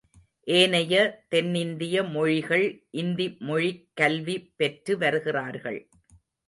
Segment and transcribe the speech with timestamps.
[0.47, 0.93] ஏனைய
[1.29, 2.65] தென்னிந்திய மொழிகள்
[2.91, 5.81] இந்தி மொழிக் கல்வி பெற்று வருகிறார்கள்.